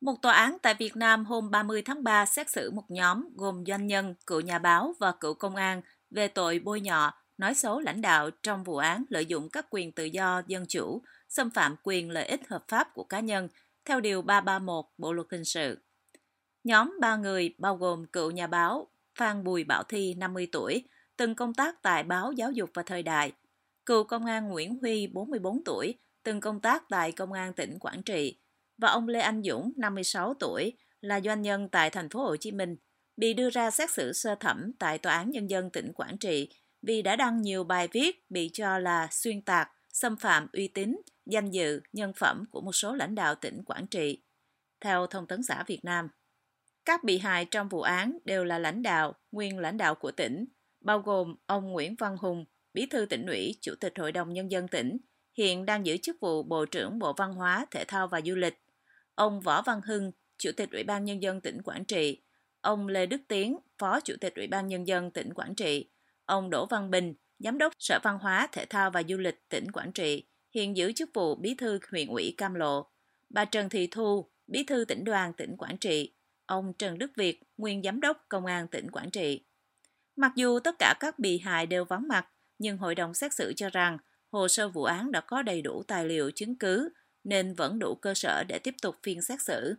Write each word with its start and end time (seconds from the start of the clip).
Một 0.00 0.22
tòa 0.22 0.32
án 0.32 0.56
tại 0.62 0.74
Việt 0.78 0.96
Nam 0.96 1.24
hôm 1.24 1.50
30 1.50 1.82
tháng 1.82 2.04
3 2.04 2.26
xét 2.26 2.50
xử 2.50 2.70
một 2.70 2.90
nhóm 2.90 3.28
gồm 3.36 3.64
doanh 3.66 3.86
nhân, 3.86 4.14
cựu 4.26 4.40
nhà 4.40 4.58
báo 4.58 4.94
và 4.98 5.12
cựu 5.12 5.34
công 5.34 5.56
an 5.56 5.82
về 6.10 6.28
tội 6.28 6.58
bôi 6.58 6.80
nhọ, 6.80 7.14
nói 7.38 7.54
xấu 7.54 7.80
lãnh 7.80 8.00
đạo 8.00 8.30
trong 8.42 8.64
vụ 8.64 8.76
án 8.76 9.04
lợi 9.08 9.26
dụng 9.26 9.48
các 9.50 9.66
quyền 9.70 9.92
tự 9.92 10.04
do 10.04 10.42
dân 10.46 10.64
chủ, 10.68 11.02
xâm 11.28 11.50
phạm 11.50 11.76
quyền 11.82 12.10
lợi 12.10 12.26
ích 12.26 12.48
hợp 12.48 12.64
pháp 12.68 12.94
của 12.94 13.04
cá 13.04 13.20
nhân 13.20 13.48
theo 13.84 14.00
Điều 14.00 14.22
331 14.22 14.84
Bộ 14.98 15.12
Luật 15.12 15.26
Hình 15.30 15.44
sự. 15.44 15.78
Nhóm 16.64 16.96
ba 17.00 17.16
người 17.16 17.54
bao 17.58 17.76
gồm 17.76 18.06
cựu 18.06 18.30
nhà 18.30 18.46
báo 18.46 18.86
Phan 19.18 19.44
Bùi 19.44 19.64
Bảo 19.64 19.82
Thi, 19.82 20.14
50 20.14 20.48
tuổi, 20.52 20.84
từng 21.16 21.34
công 21.34 21.54
tác 21.54 21.82
tại 21.82 22.02
báo 22.02 22.32
Giáo 22.32 22.52
dục 22.52 22.70
và 22.74 22.82
Thời 22.82 23.02
đại, 23.02 23.32
cựu 23.86 24.04
công 24.04 24.26
an 24.26 24.48
Nguyễn 24.48 24.78
Huy, 24.80 25.06
44 25.06 25.64
tuổi, 25.64 25.94
từng 26.22 26.40
công 26.40 26.60
tác 26.60 26.88
tại 26.88 27.12
Công 27.12 27.32
an 27.32 27.52
tỉnh 27.52 27.78
Quảng 27.78 28.02
Trị, 28.02 28.39
và 28.80 28.88
ông 28.88 29.08
Lê 29.08 29.20
Anh 29.20 29.42
Dũng, 29.42 29.72
56 29.76 30.34
tuổi, 30.34 30.72
là 31.00 31.20
doanh 31.20 31.42
nhân 31.42 31.68
tại 31.68 31.90
thành 31.90 32.08
phố 32.08 32.24
Hồ 32.24 32.36
Chí 32.36 32.52
Minh, 32.52 32.76
bị 33.16 33.34
đưa 33.34 33.50
ra 33.50 33.70
xét 33.70 33.90
xử 33.90 34.12
sơ 34.12 34.34
thẩm 34.34 34.72
tại 34.78 34.98
Tòa 34.98 35.14
án 35.14 35.30
Nhân 35.30 35.50
dân 35.50 35.70
tỉnh 35.70 35.92
Quảng 35.92 36.18
Trị 36.18 36.48
vì 36.82 37.02
đã 37.02 37.16
đăng 37.16 37.42
nhiều 37.42 37.64
bài 37.64 37.88
viết 37.92 38.30
bị 38.30 38.50
cho 38.52 38.78
là 38.78 39.08
xuyên 39.10 39.42
tạc, 39.42 39.70
xâm 39.92 40.16
phạm 40.16 40.46
uy 40.52 40.68
tín, 40.68 41.00
danh 41.26 41.50
dự, 41.50 41.80
nhân 41.92 42.12
phẩm 42.16 42.44
của 42.50 42.60
một 42.60 42.72
số 42.72 42.94
lãnh 42.94 43.14
đạo 43.14 43.34
tỉnh 43.34 43.64
Quảng 43.64 43.86
Trị. 43.86 44.22
Theo 44.80 45.06
Thông 45.06 45.26
tấn 45.26 45.42
xã 45.42 45.64
Việt 45.66 45.84
Nam, 45.84 46.08
các 46.84 47.04
bị 47.04 47.18
hại 47.18 47.44
trong 47.44 47.68
vụ 47.68 47.80
án 47.80 48.18
đều 48.24 48.44
là 48.44 48.58
lãnh 48.58 48.82
đạo, 48.82 49.14
nguyên 49.32 49.58
lãnh 49.58 49.76
đạo 49.76 49.94
của 49.94 50.10
tỉnh, 50.10 50.44
bao 50.80 50.98
gồm 50.98 51.36
ông 51.46 51.72
Nguyễn 51.72 51.96
Văn 51.98 52.16
Hùng, 52.16 52.44
Bí 52.74 52.86
thư 52.86 53.06
tỉnh 53.06 53.26
ủy, 53.26 53.58
Chủ 53.60 53.74
tịch 53.80 53.98
Hội 53.98 54.12
đồng 54.12 54.32
Nhân 54.32 54.50
dân 54.50 54.68
tỉnh, 54.68 54.98
hiện 55.38 55.66
đang 55.66 55.86
giữ 55.86 55.96
chức 55.96 56.16
vụ 56.20 56.42
Bộ 56.42 56.66
trưởng 56.66 56.98
Bộ 56.98 57.12
Văn 57.12 57.32
hóa, 57.32 57.66
Thể 57.70 57.84
thao 57.84 58.08
và 58.08 58.20
Du 58.20 58.34
lịch, 58.34 58.54
ông 59.20 59.40
Võ 59.40 59.62
Văn 59.62 59.80
Hưng, 59.84 60.12
Chủ 60.38 60.50
tịch 60.56 60.70
Ủy 60.72 60.82
ban 60.82 61.04
Nhân 61.04 61.22
dân 61.22 61.40
tỉnh 61.40 61.62
Quảng 61.62 61.84
Trị, 61.84 62.22
ông 62.60 62.88
Lê 62.88 63.06
Đức 63.06 63.20
Tiến, 63.28 63.58
Phó 63.78 64.00
Chủ 64.00 64.14
tịch 64.20 64.34
Ủy 64.34 64.46
ban 64.46 64.66
Nhân 64.66 64.86
dân 64.86 65.10
tỉnh 65.10 65.34
Quảng 65.34 65.54
Trị, 65.54 65.90
ông 66.24 66.50
Đỗ 66.50 66.66
Văn 66.66 66.90
Bình, 66.90 67.14
Giám 67.38 67.58
đốc 67.58 67.72
Sở 67.78 67.98
Văn 68.02 68.18
hóa, 68.18 68.48
Thể 68.52 68.64
thao 68.64 68.90
và 68.90 69.02
Du 69.08 69.16
lịch 69.18 69.48
tỉnh 69.48 69.72
Quảng 69.72 69.92
Trị, 69.92 70.24
hiện 70.54 70.76
giữ 70.76 70.92
chức 70.92 71.10
vụ 71.14 71.34
Bí 71.34 71.54
thư 71.54 71.78
huyện 71.90 72.08
ủy 72.08 72.34
Cam 72.36 72.54
Lộ, 72.54 72.86
bà 73.30 73.44
Trần 73.44 73.68
Thị 73.68 73.86
Thu, 73.90 74.30
Bí 74.46 74.64
thư 74.64 74.84
tỉnh 74.84 75.04
đoàn 75.04 75.32
tỉnh 75.32 75.56
Quảng 75.56 75.78
Trị, 75.78 76.14
ông 76.46 76.72
Trần 76.78 76.98
Đức 76.98 77.10
Việt, 77.16 77.42
nguyên 77.56 77.82
Giám 77.82 78.00
đốc 78.00 78.24
Công 78.28 78.46
an 78.46 78.68
tỉnh 78.68 78.90
Quảng 78.90 79.10
Trị. 79.10 79.44
Mặc 80.16 80.32
dù 80.36 80.58
tất 80.58 80.74
cả 80.78 80.94
các 81.00 81.18
bị 81.18 81.38
hại 81.38 81.66
đều 81.66 81.84
vắng 81.84 82.08
mặt, 82.08 82.28
nhưng 82.58 82.78
hội 82.78 82.94
đồng 82.94 83.14
xét 83.14 83.34
xử 83.34 83.52
cho 83.56 83.70
rằng 83.70 83.98
hồ 84.28 84.48
sơ 84.48 84.68
vụ 84.68 84.84
án 84.84 85.12
đã 85.12 85.20
có 85.20 85.42
đầy 85.42 85.62
đủ 85.62 85.82
tài 85.82 86.04
liệu 86.04 86.30
chứng 86.30 86.56
cứ 86.56 86.90
nên 87.24 87.54
vẫn 87.54 87.78
đủ 87.78 87.94
cơ 87.94 88.14
sở 88.14 88.44
để 88.48 88.58
tiếp 88.58 88.74
tục 88.82 88.96
phiên 89.02 89.22
xét 89.22 89.42
xử. 89.42 89.74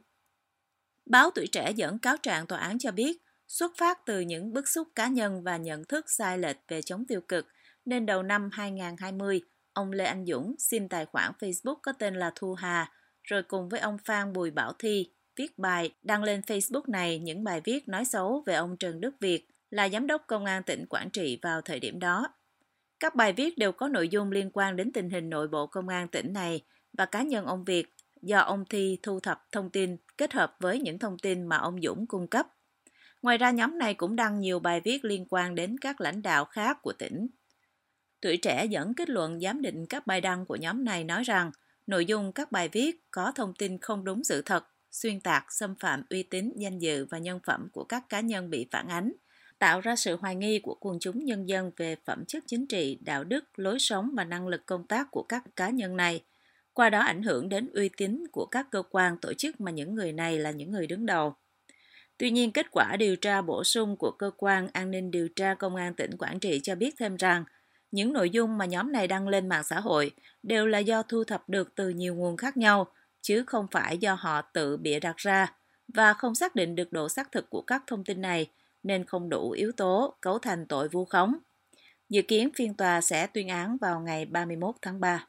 Báo 1.05 1.29
Tuổi 1.35 1.47
Trẻ 1.47 1.71
dẫn 1.75 1.99
cáo 1.99 2.17
trạng 2.17 2.47
tòa 2.47 2.59
án 2.59 2.79
cho 2.79 2.91
biết, 2.91 3.21
xuất 3.47 3.71
phát 3.77 4.05
từ 4.05 4.19
những 4.19 4.53
bức 4.53 4.67
xúc 4.67 4.87
cá 4.95 5.07
nhân 5.07 5.43
và 5.43 5.57
nhận 5.57 5.85
thức 5.85 6.05
sai 6.09 6.37
lệch 6.37 6.57
về 6.67 6.81
chống 6.81 7.05
tiêu 7.07 7.21
cực, 7.21 7.47
nên 7.85 8.05
đầu 8.05 8.23
năm 8.23 8.49
2020, 8.51 9.41
ông 9.73 9.91
Lê 9.91 10.05
Anh 10.05 10.25
Dũng 10.25 10.55
xin 10.59 10.89
tài 10.89 11.05
khoản 11.05 11.31
Facebook 11.39 11.75
có 11.83 11.91
tên 11.91 12.15
là 12.15 12.31
Thu 12.35 12.53
Hà, 12.53 12.91
rồi 13.23 13.43
cùng 13.43 13.69
với 13.69 13.79
ông 13.79 13.97
Phan 14.05 14.33
Bùi 14.33 14.51
Bảo 14.51 14.73
Thi 14.79 15.11
viết 15.35 15.57
bài 15.57 15.93
đăng 16.01 16.23
lên 16.23 16.41
Facebook 16.41 16.83
này 16.87 17.19
những 17.19 17.43
bài 17.43 17.61
viết 17.63 17.87
nói 17.87 18.05
xấu 18.05 18.43
về 18.45 18.53
ông 18.53 18.77
Trần 18.77 19.01
Đức 19.01 19.15
Việt 19.19 19.47
là 19.69 19.89
giám 19.89 20.07
đốc 20.07 20.23
công 20.27 20.45
an 20.45 20.63
tỉnh 20.63 20.85
Quảng 20.85 21.09
Trị 21.09 21.39
vào 21.41 21.61
thời 21.61 21.79
điểm 21.79 21.99
đó. 21.99 22.27
Các 22.99 23.15
bài 23.15 23.33
viết 23.33 23.57
đều 23.57 23.71
có 23.71 23.87
nội 23.87 24.09
dung 24.09 24.31
liên 24.31 24.49
quan 24.53 24.75
đến 24.75 24.91
tình 24.91 25.09
hình 25.09 25.29
nội 25.29 25.47
bộ 25.47 25.67
công 25.67 25.87
an 25.87 26.07
tỉnh 26.07 26.33
này 26.33 26.61
và 26.93 27.05
cá 27.05 27.23
nhân 27.23 27.45
ông 27.45 27.63
Việt 27.63 27.93
do 28.21 28.39
ông 28.39 28.65
Thi 28.69 28.99
thu 29.03 29.19
thập 29.19 29.47
thông 29.51 29.69
tin 29.69 29.97
kết 30.17 30.33
hợp 30.33 30.55
với 30.59 30.79
những 30.79 30.99
thông 30.99 31.19
tin 31.19 31.43
mà 31.43 31.57
ông 31.57 31.81
Dũng 31.81 32.07
cung 32.07 32.27
cấp. 32.27 32.47
Ngoài 33.21 33.37
ra 33.37 33.51
nhóm 33.51 33.77
này 33.77 33.93
cũng 33.93 34.15
đăng 34.15 34.39
nhiều 34.39 34.59
bài 34.59 34.81
viết 34.83 35.05
liên 35.05 35.25
quan 35.29 35.55
đến 35.55 35.77
các 35.77 36.01
lãnh 36.01 36.21
đạo 36.21 36.45
khác 36.45 36.77
của 36.81 36.93
tỉnh. 36.93 37.27
Tuổi 38.21 38.37
trẻ 38.37 38.65
dẫn 38.65 38.93
kết 38.93 39.09
luận 39.09 39.39
giám 39.39 39.61
định 39.61 39.85
các 39.85 40.07
bài 40.07 40.21
đăng 40.21 40.45
của 40.45 40.55
nhóm 40.55 40.85
này 40.85 41.03
nói 41.03 41.23
rằng 41.23 41.51
nội 41.87 42.05
dung 42.05 42.31
các 42.31 42.51
bài 42.51 42.69
viết 42.71 43.11
có 43.11 43.31
thông 43.35 43.53
tin 43.53 43.77
không 43.77 44.03
đúng 44.03 44.23
sự 44.23 44.41
thật, 44.41 44.67
xuyên 44.91 45.19
tạc, 45.19 45.51
xâm 45.51 45.75
phạm 45.75 46.03
uy 46.09 46.23
tín, 46.23 46.53
danh 46.55 46.79
dự 46.79 47.05
và 47.05 47.17
nhân 47.17 47.39
phẩm 47.45 47.69
của 47.73 47.83
các 47.83 48.09
cá 48.09 48.19
nhân 48.19 48.49
bị 48.49 48.67
phản 48.71 48.87
ánh, 48.87 49.11
tạo 49.59 49.81
ra 49.81 49.95
sự 49.95 50.15
hoài 50.15 50.35
nghi 50.35 50.59
của 50.59 50.77
quần 50.79 50.99
chúng 50.99 51.25
nhân 51.25 51.49
dân 51.49 51.71
về 51.77 51.95
phẩm 52.05 52.25
chất 52.27 52.43
chính 52.47 52.67
trị, 52.67 52.99
đạo 53.01 53.23
đức, 53.23 53.59
lối 53.59 53.79
sống 53.79 54.11
và 54.15 54.23
năng 54.23 54.47
lực 54.47 54.65
công 54.65 54.87
tác 54.87 55.07
của 55.11 55.23
các 55.23 55.43
cá 55.55 55.69
nhân 55.69 55.97
này, 55.97 56.23
qua 56.73 56.89
đó 56.89 56.99
ảnh 56.99 57.23
hưởng 57.23 57.49
đến 57.49 57.69
uy 57.73 57.89
tín 57.97 58.23
của 58.31 58.45
các 58.45 58.67
cơ 58.71 58.83
quan 58.89 59.17
tổ 59.17 59.33
chức 59.33 59.61
mà 59.61 59.71
những 59.71 59.95
người 59.95 60.11
này 60.11 60.39
là 60.39 60.51
những 60.51 60.71
người 60.71 60.87
đứng 60.87 61.05
đầu. 61.05 61.35
Tuy 62.17 62.31
nhiên, 62.31 62.51
kết 62.51 62.65
quả 62.71 62.95
điều 62.99 63.15
tra 63.15 63.41
bổ 63.41 63.63
sung 63.63 63.97
của 63.97 64.11
cơ 64.11 64.31
quan 64.37 64.67
an 64.73 64.91
ninh 64.91 65.11
điều 65.11 65.27
tra 65.35 65.53
công 65.53 65.75
an 65.75 65.93
tỉnh 65.93 66.17
Quảng 66.17 66.39
Trị 66.39 66.59
cho 66.63 66.75
biết 66.75 66.95
thêm 66.97 67.15
rằng 67.15 67.43
những 67.91 68.13
nội 68.13 68.29
dung 68.29 68.57
mà 68.57 68.65
nhóm 68.65 68.91
này 68.91 69.07
đăng 69.07 69.27
lên 69.27 69.49
mạng 69.49 69.63
xã 69.63 69.79
hội 69.79 70.11
đều 70.43 70.67
là 70.67 70.79
do 70.79 71.03
thu 71.03 71.23
thập 71.23 71.49
được 71.49 71.75
từ 71.75 71.89
nhiều 71.89 72.15
nguồn 72.15 72.37
khác 72.37 72.57
nhau, 72.57 72.87
chứ 73.21 73.43
không 73.47 73.67
phải 73.71 73.97
do 73.97 74.13
họ 74.13 74.41
tự 74.41 74.77
bịa 74.77 74.99
đặt 74.99 75.17
ra 75.17 75.53
và 75.87 76.13
không 76.13 76.35
xác 76.35 76.55
định 76.55 76.75
được 76.75 76.93
độ 76.93 77.09
xác 77.09 77.31
thực 77.31 77.49
của 77.49 77.61
các 77.61 77.83
thông 77.87 78.03
tin 78.03 78.21
này 78.21 78.47
nên 78.83 79.05
không 79.05 79.29
đủ 79.29 79.51
yếu 79.51 79.71
tố 79.71 80.15
cấu 80.21 80.39
thành 80.39 80.65
tội 80.65 80.89
vu 80.89 81.05
khống. 81.05 81.37
Dự 82.09 82.21
kiến 82.21 82.49
phiên 82.55 82.73
tòa 82.73 83.01
sẽ 83.01 83.27
tuyên 83.27 83.47
án 83.47 83.77
vào 83.77 83.99
ngày 83.99 84.25
31 84.25 84.75
tháng 84.81 84.99
3. 84.99 85.27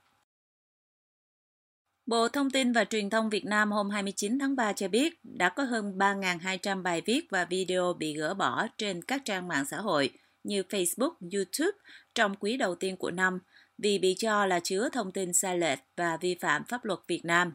Bộ 2.06 2.28
Thông 2.28 2.50
tin 2.50 2.72
và 2.72 2.84
Truyền 2.84 3.10
thông 3.10 3.30
Việt 3.30 3.44
Nam 3.44 3.72
hôm 3.72 3.90
29 3.90 4.38
tháng 4.38 4.56
3 4.56 4.72
cho 4.72 4.88
biết 4.88 5.20
đã 5.22 5.48
có 5.48 5.62
hơn 5.62 5.98
3.200 5.98 6.82
bài 6.82 7.02
viết 7.04 7.26
và 7.30 7.44
video 7.44 7.92
bị 7.92 8.14
gỡ 8.14 8.34
bỏ 8.34 8.66
trên 8.78 9.02
các 9.02 9.22
trang 9.24 9.48
mạng 9.48 9.64
xã 9.70 9.76
hội 9.76 10.10
như 10.44 10.62
Facebook, 10.62 11.12
YouTube 11.32 11.78
trong 12.14 12.34
quý 12.36 12.56
đầu 12.56 12.74
tiên 12.74 12.96
của 12.96 13.10
năm 13.10 13.38
vì 13.78 13.98
bị 13.98 14.14
cho 14.18 14.46
là 14.46 14.60
chứa 14.60 14.88
thông 14.88 15.12
tin 15.12 15.32
sai 15.32 15.58
lệch 15.58 15.78
và 15.96 16.16
vi 16.20 16.36
phạm 16.40 16.64
pháp 16.64 16.84
luật 16.84 16.98
Việt 17.08 17.24
Nam. 17.24 17.52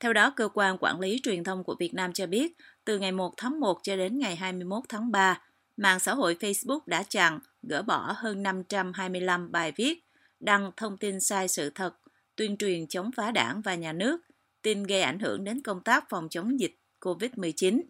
Theo 0.00 0.12
đó, 0.12 0.32
Cơ 0.36 0.48
quan 0.54 0.76
Quản 0.80 1.00
lý 1.00 1.20
Truyền 1.22 1.44
thông 1.44 1.64
của 1.64 1.76
Việt 1.78 1.94
Nam 1.94 2.12
cho 2.12 2.26
biết, 2.26 2.56
từ 2.84 2.98
ngày 2.98 3.12
1 3.12 3.34
tháng 3.36 3.60
1 3.60 3.78
cho 3.82 3.96
đến 3.96 4.18
ngày 4.18 4.36
21 4.36 4.84
tháng 4.88 5.10
3, 5.10 5.40
mạng 5.76 6.00
xã 6.00 6.14
hội 6.14 6.36
Facebook 6.40 6.80
đã 6.86 7.02
chặn, 7.02 7.38
gỡ 7.62 7.82
bỏ 7.82 8.14
hơn 8.16 8.42
525 8.42 9.52
bài 9.52 9.72
viết, 9.76 10.04
đăng 10.40 10.70
thông 10.76 10.96
tin 10.98 11.20
sai 11.20 11.48
sự 11.48 11.70
thật 11.70 11.94
tuyên 12.36 12.56
truyền 12.56 12.86
chống 12.86 13.10
phá 13.16 13.30
đảng 13.30 13.60
và 13.60 13.74
nhà 13.74 13.92
nước, 13.92 14.20
tin 14.62 14.82
gây 14.82 15.02
ảnh 15.02 15.18
hưởng 15.18 15.44
đến 15.44 15.62
công 15.62 15.80
tác 15.80 16.04
phòng 16.08 16.28
chống 16.28 16.60
dịch 16.60 16.78
COVID-19. 17.00 17.80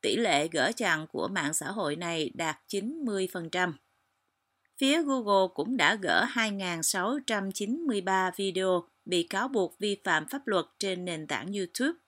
Tỷ 0.00 0.16
lệ 0.16 0.48
gỡ 0.48 0.72
chặn 0.76 1.06
của 1.06 1.28
mạng 1.28 1.54
xã 1.54 1.70
hội 1.70 1.96
này 1.96 2.30
đạt 2.34 2.58
90%. 2.68 3.72
Phía 4.78 5.02
Google 5.02 5.48
cũng 5.54 5.76
đã 5.76 5.94
gỡ 5.94 6.26
2.693 6.34 8.30
video 8.36 8.84
bị 9.04 9.22
cáo 9.22 9.48
buộc 9.48 9.78
vi 9.78 9.96
phạm 10.04 10.28
pháp 10.28 10.46
luật 10.46 10.64
trên 10.78 11.04
nền 11.04 11.26
tảng 11.26 11.52
YouTube. 11.52 11.98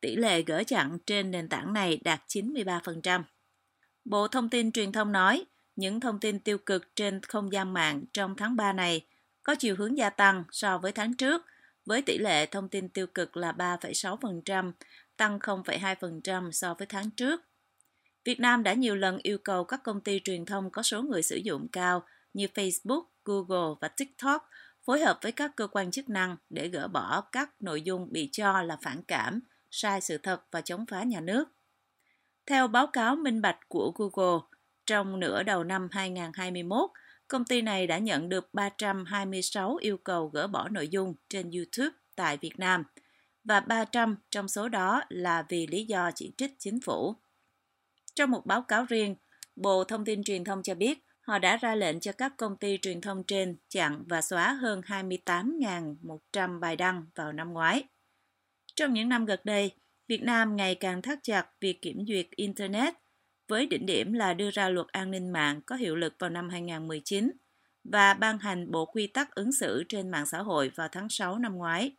Tỷ 0.00 0.16
lệ 0.16 0.42
gỡ 0.42 0.62
chặn 0.66 0.98
trên 1.06 1.30
nền 1.30 1.48
tảng 1.48 1.72
này 1.72 2.00
đạt 2.04 2.20
93%. 2.28 3.22
Bộ 4.04 4.28
Thông 4.28 4.48
tin 4.48 4.72
Truyền 4.72 4.92
thông 4.92 5.12
nói, 5.12 5.44
những 5.76 6.00
thông 6.00 6.20
tin 6.20 6.40
tiêu 6.40 6.58
cực 6.58 6.96
trên 6.96 7.20
không 7.22 7.52
gian 7.52 7.74
mạng 7.74 8.02
trong 8.12 8.34
tháng 8.36 8.56
3 8.56 8.72
này 8.72 9.06
có 9.48 9.54
chiều 9.54 9.76
hướng 9.78 9.98
gia 9.98 10.10
tăng 10.10 10.44
so 10.50 10.78
với 10.78 10.92
tháng 10.92 11.14
trước, 11.14 11.46
với 11.86 12.02
tỷ 12.02 12.18
lệ 12.18 12.46
thông 12.46 12.68
tin 12.68 12.88
tiêu 12.88 13.06
cực 13.06 13.36
là 13.36 13.52
3,6%, 13.52 14.72
tăng 15.16 15.38
0,2% 15.38 16.50
so 16.50 16.74
với 16.74 16.86
tháng 16.86 17.10
trước. 17.10 17.44
Việt 18.24 18.40
Nam 18.40 18.62
đã 18.62 18.72
nhiều 18.72 18.96
lần 18.96 19.18
yêu 19.22 19.38
cầu 19.38 19.64
các 19.64 19.82
công 19.84 20.00
ty 20.00 20.20
truyền 20.24 20.44
thông 20.44 20.70
có 20.70 20.82
số 20.82 21.02
người 21.02 21.22
sử 21.22 21.36
dụng 21.36 21.68
cao 21.72 22.02
như 22.34 22.46
Facebook, 22.54 23.02
Google 23.24 23.74
và 23.80 23.88
TikTok 23.88 24.48
phối 24.84 25.00
hợp 25.00 25.18
với 25.22 25.32
các 25.32 25.56
cơ 25.56 25.66
quan 25.66 25.90
chức 25.90 26.08
năng 26.08 26.36
để 26.50 26.68
gỡ 26.68 26.88
bỏ 26.88 27.20
các 27.32 27.50
nội 27.60 27.82
dung 27.82 28.08
bị 28.10 28.28
cho 28.32 28.62
là 28.62 28.76
phản 28.82 29.02
cảm, 29.02 29.40
sai 29.70 30.00
sự 30.00 30.18
thật 30.18 30.42
và 30.50 30.60
chống 30.60 30.86
phá 30.86 31.02
nhà 31.02 31.20
nước. 31.20 31.48
Theo 32.46 32.68
báo 32.68 32.86
cáo 32.86 33.16
minh 33.16 33.42
bạch 33.42 33.68
của 33.68 33.92
Google, 33.94 34.40
trong 34.86 35.20
nửa 35.20 35.42
đầu 35.42 35.64
năm 35.64 35.88
2021, 35.90 36.90
Công 37.28 37.44
ty 37.44 37.62
này 37.62 37.86
đã 37.86 37.98
nhận 37.98 38.28
được 38.28 38.54
326 38.54 39.76
yêu 39.76 39.96
cầu 39.96 40.28
gỡ 40.28 40.46
bỏ 40.46 40.68
nội 40.68 40.88
dung 40.88 41.14
trên 41.28 41.50
YouTube 41.50 41.96
tại 42.16 42.36
Việt 42.36 42.58
Nam 42.58 42.84
và 43.44 43.60
300 43.60 44.16
trong 44.30 44.48
số 44.48 44.68
đó 44.68 45.02
là 45.08 45.44
vì 45.48 45.66
lý 45.66 45.84
do 45.84 46.10
chỉ 46.14 46.32
trích 46.36 46.50
chính 46.58 46.80
phủ. 46.80 47.14
Trong 48.14 48.30
một 48.30 48.46
báo 48.46 48.62
cáo 48.62 48.84
riêng, 48.84 49.16
Bộ 49.56 49.84
Thông 49.84 50.04
tin 50.04 50.24
Truyền 50.24 50.44
thông 50.44 50.62
cho 50.62 50.74
biết 50.74 50.98
họ 51.20 51.38
đã 51.38 51.56
ra 51.56 51.74
lệnh 51.74 52.00
cho 52.00 52.12
các 52.12 52.32
công 52.36 52.56
ty 52.56 52.78
truyền 52.82 53.00
thông 53.00 53.24
trên 53.24 53.56
chặn 53.68 54.04
và 54.08 54.22
xóa 54.22 54.52
hơn 54.52 54.80
28.100 54.80 56.60
bài 56.60 56.76
đăng 56.76 57.06
vào 57.14 57.32
năm 57.32 57.52
ngoái. 57.52 57.84
Trong 58.76 58.94
những 58.94 59.08
năm 59.08 59.24
gần 59.24 59.40
đây, 59.44 59.70
Việt 60.08 60.22
Nam 60.22 60.56
ngày 60.56 60.74
càng 60.74 61.02
thắt 61.02 61.18
chặt 61.22 61.46
việc 61.60 61.82
kiểm 61.82 62.04
duyệt 62.06 62.26
Internet– 62.30 62.94
với 63.48 63.66
đỉnh 63.66 63.86
điểm 63.86 64.12
là 64.12 64.34
đưa 64.34 64.50
ra 64.50 64.68
luật 64.68 64.86
an 64.88 65.10
ninh 65.10 65.32
mạng 65.32 65.60
có 65.66 65.76
hiệu 65.76 65.96
lực 65.96 66.14
vào 66.18 66.30
năm 66.30 66.48
2019 66.48 67.30
và 67.84 68.14
ban 68.14 68.38
hành 68.38 68.70
bộ 68.70 68.84
quy 68.86 69.06
tắc 69.06 69.34
ứng 69.34 69.52
xử 69.52 69.84
trên 69.88 70.10
mạng 70.10 70.26
xã 70.26 70.42
hội 70.42 70.70
vào 70.74 70.88
tháng 70.92 71.08
6 71.08 71.38
năm 71.38 71.56
ngoái. 71.56 71.92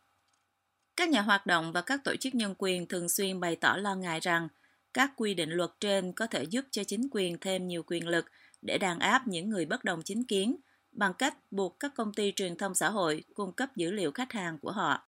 Các 0.96 1.08
nhà 1.08 1.20
hoạt 1.20 1.46
động 1.46 1.72
và 1.72 1.82
các 1.82 2.04
tổ 2.04 2.16
chức 2.16 2.34
nhân 2.34 2.54
quyền 2.58 2.86
thường 2.86 3.08
xuyên 3.08 3.40
bày 3.40 3.56
tỏ 3.56 3.76
lo 3.76 3.94
ngại 3.94 4.20
rằng 4.20 4.48
các 4.94 5.12
quy 5.16 5.34
định 5.34 5.50
luật 5.50 5.70
trên 5.80 6.12
có 6.12 6.26
thể 6.26 6.42
giúp 6.42 6.64
cho 6.70 6.84
chính 6.84 7.08
quyền 7.10 7.38
thêm 7.38 7.66
nhiều 7.66 7.82
quyền 7.86 8.08
lực 8.08 8.24
để 8.62 8.78
đàn 8.78 8.98
áp 8.98 9.26
những 9.26 9.50
người 9.50 9.66
bất 9.66 9.84
đồng 9.84 10.02
chính 10.02 10.24
kiến 10.24 10.56
bằng 10.92 11.14
cách 11.14 11.34
buộc 11.50 11.80
các 11.80 11.92
công 11.94 12.14
ty 12.14 12.32
truyền 12.36 12.56
thông 12.56 12.74
xã 12.74 12.90
hội 12.90 13.24
cung 13.34 13.52
cấp 13.52 13.76
dữ 13.76 13.90
liệu 13.90 14.12
khách 14.12 14.32
hàng 14.32 14.58
của 14.58 14.72
họ. 14.72 15.08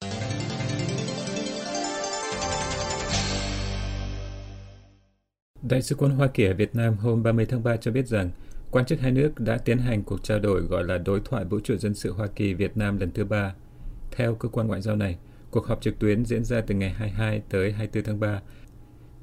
Đại 5.70 5.82
sứ 5.82 5.96
quán 5.96 6.12
Hoa 6.12 6.28
Kỳ 6.28 6.46
ở 6.46 6.54
Việt 6.54 6.76
Nam 6.76 6.98
hôm 6.98 7.24
30 7.24 7.46
tháng 7.46 7.64
3 7.64 7.78
cho 7.78 7.92
biết 7.92 8.08
rằng 8.08 8.30
quan 8.72 8.86
chức 8.86 9.00
hai 9.00 9.12
nước 9.12 9.40
đã 9.40 9.58
tiến 9.58 9.78
hành 9.78 10.04
cuộc 10.04 10.24
trao 10.24 10.40
đổi 10.40 10.62
gọi 10.62 10.84
là 10.84 10.98
Đối 10.98 11.20
thoại 11.26 11.46
Vũ 11.46 11.60
trụ 11.60 11.78
Dân 11.78 11.94
sự 11.94 12.14
Hoa 12.14 12.28
Kỳ 12.28 12.54
Việt 12.54 12.78
Nam 12.78 12.98
lần 12.98 13.12
thứ 13.12 13.26
ba. 13.26 13.54
Theo 14.12 14.36
cơ 14.36 14.50
quan 14.50 14.68
ngoại 14.68 14.82
giao 14.82 14.96
này, 14.96 15.18
cuộc 15.52 15.66
họp 15.68 15.82
trực 15.82 16.00
tuyến 16.00 16.26
diễn 16.26 16.44
ra 16.44 16.62
từ 16.62 16.76
ngày 16.76 16.90
22 16.90 17.42
tới 17.50 17.72
24 17.72 18.04
tháng 18.04 18.20
3 18.20 18.42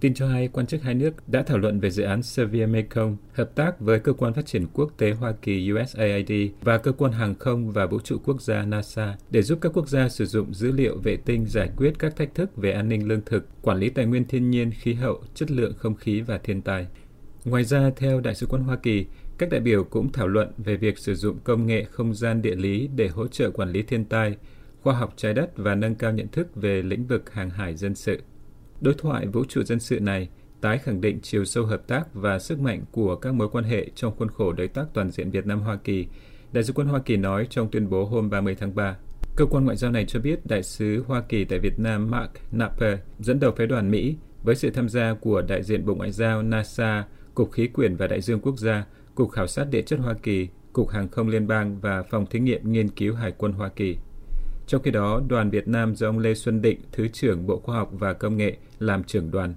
Tin 0.02 0.14
cho 0.14 0.28
hay, 0.28 0.49
quan 0.49 0.66
chức 0.66 0.82
hai 0.82 0.94
nước 0.94 1.28
đã 1.28 1.43
thảo 1.43 1.58
luận 1.58 1.81
về 1.81 1.90
dự 1.90 2.02
án 2.02 2.22
Sevier 2.22 2.69
Mekong, 2.69 3.16
hợp 3.32 3.54
tác 3.54 3.81
với 3.81 4.00
Cơ 4.00 4.12
quan 4.12 4.34
Phát 4.34 4.46
triển 4.46 4.66
Quốc 4.72 4.93
tế 4.99 5.10
Hoa 5.10 5.32
Kỳ 5.43 5.72
USAID 5.72 6.32
và 6.62 6.78
Cơ 6.78 6.93
quan 6.93 7.12
Hàng 7.12 7.34
không 7.34 7.72
và 7.72 7.87
Vũ 7.87 8.00
trụ 8.00 8.19
Quốc 8.25 8.43
gia 8.43 8.64
NASA 8.64 9.16
để 9.31 9.43
giúp 9.43 9.58
các 9.60 9.72
quốc 9.75 9.88
gia 9.88 10.08
sử 10.08 10.26
dụng 10.26 10.54
dữ 10.54 10.72
liệu 10.72 10.99
vệ 10.99 11.16
tinh 11.16 11.46
giải 11.46 11.70
quyết 11.76 11.93
các 11.99 12.16
thách 12.16 12.34
thức 12.34 12.56
về 12.56 12.72
an 12.72 12.88
ninh 12.88 13.08
lương 13.08 13.20
thực, 13.26 13.62
quản 13.62 13.78
lý 13.78 13.90
tài 13.90 14.06
nguyên 14.06 14.25
thiên 14.25 14.50
nhiên, 14.50 14.70
khí 14.70 14.94
hậu, 14.94 15.22
chất 15.34 15.50
lượng 15.50 15.72
không 15.76 15.94
khí 15.94 16.20
và 16.20 16.38
thiên 16.38 16.62
tai. 16.62 16.87
Ngoài 17.44 17.64
ra, 17.64 17.90
theo 17.96 18.20
Đại 18.20 18.34
sứ 18.34 18.46
quán 18.46 18.62
Hoa 18.62 18.76
Kỳ, 18.76 19.06
các 19.38 19.50
đại 19.50 19.60
biểu 19.60 19.84
cũng 19.84 20.12
thảo 20.12 20.28
luận 20.28 20.52
về 20.58 20.76
việc 20.76 20.99
sử 20.99 21.14
dụng 21.14 21.38
công 21.44 21.66
nghệ 21.66 21.84
không 21.84 22.14
gian 22.14 22.43
địa 22.43 22.56
lý 22.56 22.88
để 22.96 23.08
hỗ 23.08 23.28
trợ 23.28 23.50
quản 23.50 23.72
lý 23.72 23.82
thiên 23.82 24.04
tai, 24.04 24.37
khoa 24.82 24.94
học 24.94 25.14
trái 25.16 25.34
đất 25.34 25.50
và 25.56 25.75
nâng 25.75 25.94
cao 25.94 26.12
nhận 26.12 26.28
thức 26.28 26.56
về 26.56 26.82
lĩnh 26.82 27.06
vực 27.06 27.32
hàng 27.32 27.50
hải 27.50 27.76
dân 27.76 27.94
sự. 27.94 28.19
Đối 28.82 28.94
thoại 28.94 29.26
vũ 29.26 29.44
trụ 29.49 29.62
dân 29.62 29.81
sự 29.81 30.00
này 30.00 30.29
tái 30.61 30.79
khẳng 30.79 31.00
định 31.00 31.19
chiều 31.23 31.44
sâu 31.44 31.67
hợp 31.67 31.87
tác 31.87 32.14
và 32.14 32.38
sức 32.38 32.61
mạnh 32.61 32.84
của 32.90 33.17
các 33.17 33.34
mối 33.34 33.49
quan 33.49 33.64
hệ 33.64 33.90
trong 33.94 34.17
khuôn 34.17 34.29
khổ 34.29 34.52
đối 34.52 34.69
tác 34.69 34.84
toàn 34.94 35.11
diện 35.11 35.31
Việt 35.31 35.46
Nam-Hoa 35.46 35.76
Kỳ, 35.76 36.06
Đại 36.52 36.64
sứ 36.64 36.73
quân 36.73 36.87
Hoa 36.87 37.00
Kỳ 37.00 37.17
nói 37.17 37.46
trong 37.50 37.70
tuyên 37.70 37.90
bố 37.90 38.05
hôm 38.05 38.31
30 38.31 38.56
tháng 38.61 38.75
3. 38.75 38.96
Cơ 39.37 39.46
quan 39.46 39.64
ngoại 39.64 39.76
giao 39.76 39.90
này 39.90 40.05
cho 40.05 40.20
biết 40.20 40.46
đại 40.46 40.62
sứ 40.62 41.05
Hoa 41.06 41.23
Kỳ 41.29 41.44
tại 41.44 41.58
Việt 41.58 41.79
Nam 41.79 42.11
Mark 42.11 42.31
Napper 42.52 42.99
dẫn 43.20 43.40
đầu 43.40 43.52
phái 43.56 43.67
đoàn 43.67 43.90
Mỹ 43.90 44.17
với 44.43 44.55
sự 44.55 44.70
tham 44.70 44.88
gia 44.88 45.14
của 45.14 45.43
đại 45.43 45.62
diện 45.62 45.87
Bộ 45.87 45.94
Ngoại 45.94 46.12
giao 46.12 46.43
NASA, 46.43 47.05
Cục 47.35 47.52
Khí 47.52 47.67
quyển 47.67 47.96
và 47.96 48.06
Đại 48.06 48.20
dương 48.20 48.40
Quốc 48.40 48.58
gia, 48.58 48.87
Cục 49.14 49.31
Khảo 49.31 49.46
sát 49.46 49.64
Địa 49.70 49.82
chất 49.82 49.99
Hoa 49.99 50.14
Kỳ, 50.23 50.49
Cục 50.73 50.88
Hàng 50.88 51.08
không 51.08 51.28
Liên 51.28 51.46
bang 51.46 51.81
và 51.81 52.02
Phòng 52.02 52.26
Thí 52.26 52.40
nghiệm 52.40 52.73
Nghiên 52.73 52.88
cứu 52.88 53.14
Hải 53.14 53.32
quân 53.38 53.52
Hoa 53.52 53.69
Kỳ. 53.69 53.96
Trong 54.67 54.82
khi 54.82 54.91
đó, 54.91 55.23
đoàn 55.29 55.50
Việt 55.50 55.69
Nam 55.69 55.94
do 55.97 56.09
ông 56.09 56.19
Lê 56.19 56.35
Xuân 56.35 56.62
Định, 56.62 56.81
Thứ 56.93 57.09
trưởng 57.09 57.47
Bộ 57.47 57.61
Khoa 57.61 57.76
học 57.76 57.91
và 57.93 58.12
Công 58.12 58.37
nghệ, 58.37 58.56
làm 58.79 59.05
trưởng 59.05 59.31
đoàn. 59.31 59.55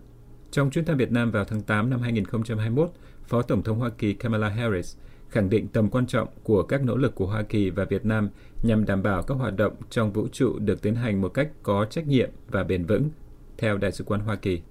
Trong 0.51 0.69
chuyến 0.69 0.85
thăm 0.85 0.97
Việt 0.97 1.11
Nam 1.11 1.31
vào 1.31 1.45
tháng 1.45 1.61
8 1.61 1.89
năm 1.89 2.01
2021, 2.01 2.89
Phó 3.23 3.41
Tổng 3.41 3.63
thống 3.63 3.79
Hoa 3.79 3.89
Kỳ 3.89 4.13
Kamala 4.13 4.49
Harris 4.49 4.95
khẳng 5.29 5.49
định 5.49 5.67
tầm 5.67 5.89
quan 5.89 6.07
trọng 6.07 6.27
của 6.43 6.63
các 6.63 6.83
nỗ 6.83 6.97
lực 6.97 7.15
của 7.15 7.27
Hoa 7.27 7.43
Kỳ 7.43 7.69
và 7.69 7.85
Việt 7.85 8.05
Nam 8.05 8.29
nhằm 8.63 8.85
đảm 8.85 9.03
bảo 9.03 9.23
các 9.23 9.35
hoạt 9.35 9.55
động 9.55 9.73
trong 9.89 10.13
vũ 10.13 10.27
trụ 10.31 10.59
được 10.59 10.81
tiến 10.81 10.95
hành 10.95 11.21
một 11.21 11.29
cách 11.29 11.49
có 11.63 11.85
trách 11.85 12.07
nhiệm 12.07 12.29
và 12.47 12.63
bền 12.63 12.85
vững, 12.85 13.09
theo 13.57 13.77
Đại 13.77 13.91
sứ 13.91 14.03
quán 14.03 14.21
Hoa 14.21 14.35
Kỳ. 14.35 14.61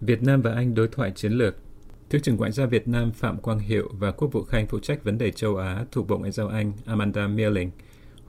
Việt 0.00 0.22
Nam 0.22 0.42
và 0.42 0.52
Anh 0.52 0.74
đối 0.74 0.88
thoại 0.88 1.12
chiến 1.14 1.32
lược 1.32 1.56
Thứ 2.12 2.18
trưởng 2.18 2.36
Ngoại 2.36 2.52
giao 2.52 2.66
Việt 2.66 2.88
Nam 2.88 3.12
Phạm 3.12 3.38
Quang 3.38 3.58
Hiệu 3.58 3.88
và 3.92 4.10
Quốc 4.10 4.32
vụ 4.32 4.42
Khanh 4.42 4.66
phụ 4.66 4.78
trách 4.78 5.04
vấn 5.04 5.18
đề 5.18 5.30
châu 5.30 5.56
Á 5.56 5.84
thuộc 5.92 6.08
Bộ 6.08 6.18
Ngoại 6.18 6.30
giao 6.30 6.48
Anh 6.48 6.72
Amanda 6.86 7.26
Meerling 7.28 7.70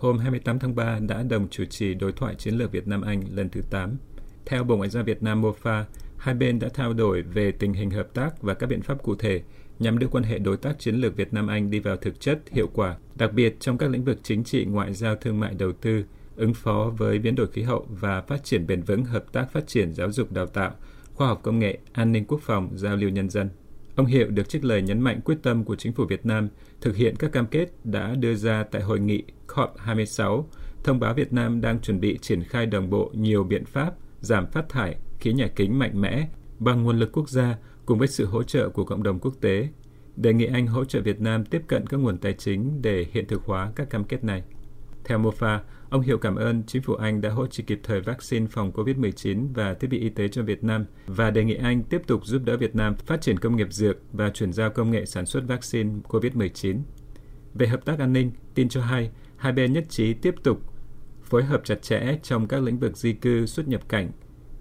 hôm 0.04 0.18
28 0.18 0.60
tháng 0.60 0.76
3 0.76 1.00
đã 1.00 1.24
đồng 1.24 1.48
chủ 1.50 1.66
trì 1.66 1.94
đối 1.94 2.12
thoại 2.12 2.36
chiến 2.36 2.56
lược 2.56 2.72
Việt 2.72 2.88
Nam-Anh 2.88 3.24
lần 3.32 3.50
thứ 3.50 3.62
8. 3.70 3.98
Theo 4.46 4.64
Bộ 4.64 4.78
Ngoại 4.78 4.90
giao 4.90 5.04
Việt 5.04 5.24
Nam 5.24 5.42
MOFA, 5.42 5.84
hai 6.18 6.36
bên 6.36 6.60
đã 6.60 6.70
trao 6.70 6.94
đổi 6.94 7.22
về 7.22 7.52
tình 7.52 7.74
hình 7.74 7.90
hợp 7.90 8.14
tác 8.14 8.42
và 8.42 8.54
các 8.54 8.68
biện 8.68 8.82
pháp 8.82 9.04
cụ 9.04 9.16
thể 9.16 9.42
nhằm 9.80 10.00
đưa 10.00 10.08
quan 10.08 10.24
hệ 10.24 10.40
đối 10.40 10.58
tác 10.58 10.80
chiến 10.80 10.96
lược 10.96 11.16
Việt 11.16 11.34
Nam 11.34 11.48
Anh 11.48 11.70
đi 11.70 11.80
vào 11.80 11.98
thực 11.98 12.20
chất, 12.20 12.40
hiệu 12.52 12.68
quả, 12.74 12.98
đặc 13.16 13.34
biệt 13.34 13.56
trong 13.60 13.78
các 13.78 13.90
lĩnh 13.90 14.04
vực 14.04 14.20
chính 14.24 14.44
trị, 14.44 14.66
ngoại 14.66 14.94
giao, 14.94 15.16
thương 15.16 15.40
mại, 15.40 15.54
đầu 15.54 15.72
tư, 15.72 16.06
ứng 16.36 16.54
phó 16.54 16.92
với 16.98 17.20
biến 17.20 17.36
đổi 17.36 17.48
khí 17.48 17.62
hậu 17.62 17.88
và 17.90 18.22
phát 18.22 18.44
triển 18.44 18.68
bền 18.68 18.82
vững 18.82 19.06
hợp 19.06 19.26
tác 19.32 19.52
phát 19.52 19.68
triển 19.68 19.94
giáo 19.94 20.12
dục 20.12 20.32
đào 20.32 20.46
tạo, 20.46 20.72
khoa 21.14 21.28
học 21.28 21.40
công 21.44 21.60
nghệ, 21.60 21.78
an 21.94 22.12
ninh 22.12 22.26
quốc 22.26 22.42
phòng, 22.42 22.70
giao 22.76 22.96
lưu 22.96 23.10
nhân 23.10 23.30
dân. 23.30 23.50
Ông 23.96 24.06
Hiệu 24.06 24.28
được 24.30 24.50
trích 24.50 24.66
lời 24.66 24.82
nhấn 24.82 25.00
mạnh 25.00 25.22
quyết 25.26 25.38
tâm 25.44 25.64
của 25.64 25.76
chính 25.76 25.94
phủ 25.94 26.06
Việt 26.06 26.26
Nam 26.26 26.50
thực 26.82 26.96
hiện 26.96 27.16
các 27.16 27.32
cam 27.32 27.48
kết 27.48 27.70
đã 27.84 28.16
đưa 28.16 28.36
ra 28.36 28.64
tại 28.72 28.82
hội 28.82 29.00
nghị 29.00 29.24
COP26, 29.48 30.44
thông 30.84 31.00
báo 31.00 31.14
Việt 31.14 31.34
Nam 31.34 31.62
đang 31.62 31.80
chuẩn 31.80 32.00
bị 32.00 32.18
triển 32.22 32.44
khai 32.44 32.66
đồng 32.66 32.90
bộ 32.90 33.12
nhiều 33.14 33.44
biện 33.44 33.66
pháp 33.66 33.94
giảm 34.20 34.48
phát 34.52 34.70
thải 34.70 34.96
khí 35.20 35.34
nhà 35.34 35.48
kính 35.56 35.80
mạnh 35.80 36.02
mẽ 36.02 36.28
bằng 36.60 36.84
nguồn 36.84 37.00
lực 37.00 37.12
quốc 37.12 37.30
gia 37.30 37.58
cùng 37.86 38.00
với 38.00 38.08
sự 38.08 38.26
hỗ 38.26 38.44
trợ 38.44 38.70
của 38.70 38.86
cộng 38.86 39.04
đồng 39.04 39.20
quốc 39.20 39.34
tế. 39.42 39.68
Đề 40.16 40.34
nghị 40.34 40.46
Anh 40.46 40.68
hỗ 40.68 40.86
trợ 40.86 41.02
Việt 41.02 41.22
Nam 41.22 41.46
tiếp 41.46 41.62
cận 41.68 41.88
các 41.88 41.98
nguồn 41.98 42.18
tài 42.18 42.34
chính 42.34 42.82
để 42.82 43.06
hiện 43.12 43.28
thực 43.28 43.44
hóa 43.44 43.72
các 43.76 43.90
cam 43.90 44.04
kết 44.04 44.24
này. 44.24 44.44
Theo 45.06 45.20
MOFA, 45.20 45.60
ông 45.90 46.02
Hiệu 46.02 46.18
cảm 46.18 46.36
ơn 46.36 46.64
chính 46.68 46.82
phủ 46.82 46.96
Anh 46.96 47.22
đã 47.22 47.30
hỗ 47.30 47.48
trợ 47.48 47.64
kịp 47.68 47.80
thời 47.84 48.02
vaccine 48.02 48.48
phòng 48.48 48.72
COVID-19 48.72 49.48
và 49.54 49.74
thiết 49.74 49.88
bị 49.88 50.00
y 50.00 50.10
tế 50.10 50.28
cho 50.28 50.44
Việt 50.44 50.64
Nam 50.64 50.86
và 51.08 51.32
đề 51.32 51.44
nghị 51.44 51.56
Anh 51.56 51.84
tiếp 51.84 52.02
tục 52.08 52.26
giúp 52.26 52.42
đỡ 52.46 52.58
Việt 52.58 52.76
Nam 52.76 52.96
phát 52.96 53.22
triển 53.22 53.40
công 53.40 53.56
nghiệp 53.56 53.68
dược 53.72 53.98
và 54.12 54.30
chuyển 54.30 54.54
giao 54.54 54.70
công 54.70 54.92
nghệ 54.92 55.06
sản 55.06 55.26
xuất 55.26 55.44
vaccine 55.48 55.92
COVID-19. 56.08 56.80
Về 57.54 57.68
hợp 57.68 57.86
tác 57.86 58.00
an 58.00 58.14
ninh, 58.14 58.32
tin 58.54 58.70
cho 58.70 58.82
hay, 58.82 59.12
hai 59.38 59.54
bên 59.54 59.74
nhất 59.74 59.86
trí 59.90 60.14
tiếp 60.14 60.36
tục 60.44 60.62
phối 61.24 61.44
hợp 61.44 61.62
chặt 61.64 61.82
chẽ 61.82 62.18
trong 62.24 62.48
các 62.48 62.64
lĩnh 62.64 62.80
vực 62.80 62.98
di 62.98 63.14
cư, 63.14 63.46
xuất 63.46 63.68
nhập 63.68 63.82
cảnh, 63.90 64.12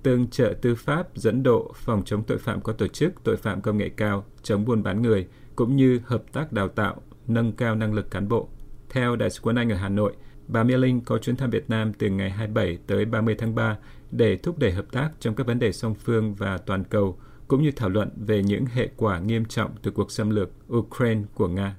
tương 0.03 0.31
trợ 0.31 0.55
tư 0.63 0.75
pháp, 0.75 1.09
dẫn 1.15 1.43
độ, 1.43 1.73
phòng 1.75 2.03
chống 2.05 2.25
tội 2.25 2.39
phạm 2.39 2.61
có 2.61 2.73
tổ 2.73 2.87
chức, 2.87 3.25
tội 3.25 3.37
phạm 3.37 3.61
công 3.61 3.79
nghệ 3.79 3.89
cao, 3.89 4.25
chống 4.43 4.65
buôn 4.65 4.83
bán 4.83 5.03
người, 5.03 5.27
cũng 5.57 5.77
như 5.77 6.01
hợp 6.05 6.23
tác 6.33 6.53
đào 6.53 6.69
tạo, 6.69 7.03
nâng 7.27 7.53
cao 7.53 7.75
năng 7.75 7.95
lực 7.95 8.11
cán 8.11 8.29
bộ. 8.29 8.49
Theo 8.91 9.17
Đại 9.17 9.31
sứ 9.31 9.41
quán 9.43 9.57
Anh 9.57 9.73
ở 9.73 9.77
Hà 9.77 9.89
Nội, 9.89 10.13
bà 10.49 10.63
Mia 10.63 10.77
có 11.05 11.19
chuyến 11.19 11.37
thăm 11.37 11.51
Việt 11.51 11.71
Nam 11.71 11.93
từ 11.93 12.11
ngày 12.11 12.31
27 12.31 12.79
tới 12.87 13.05
30 13.05 13.35
tháng 13.39 13.55
3 13.55 13.79
để 14.11 14.37
thúc 14.37 14.59
đẩy 14.59 14.73
hợp 14.73 14.93
tác 14.93 15.11
trong 15.21 15.35
các 15.35 15.47
vấn 15.47 15.59
đề 15.59 15.73
song 15.73 15.95
phương 15.95 16.35
và 16.35 16.59
toàn 16.59 16.85
cầu, 16.85 17.19
cũng 17.49 17.63
như 17.63 17.71
thảo 17.71 17.89
luận 17.89 18.11
về 18.17 18.43
những 18.43 18.67
hệ 18.67 18.89
quả 18.97 19.19
nghiêm 19.19 19.45
trọng 19.45 19.71
từ 19.83 19.91
cuộc 19.91 20.13
xâm 20.13 20.31
lược 20.31 20.51
Ukraine 20.73 21.23
của 21.35 21.49
Nga. 21.49 21.77